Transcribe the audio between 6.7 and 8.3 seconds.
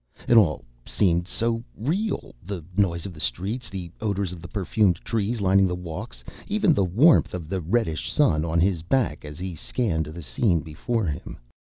the warmth of the reddish